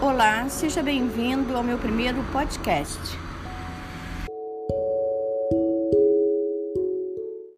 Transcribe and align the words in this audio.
Olá, 0.00 0.48
seja 0.48 0.80
bem-vindo 0.80 1.56
ao 1.56 1.62
meu 1.64 1.76
primeiro 1.76 2.22
podcast. 2.30 3.18